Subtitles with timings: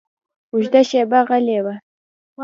[0.53, 1.65] اوږده شېبه غلی و.